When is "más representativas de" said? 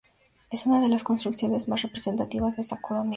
1.67-2.63